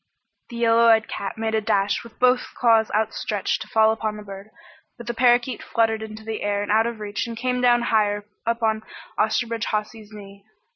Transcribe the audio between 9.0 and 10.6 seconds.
Osterbridge Hawsey's knee.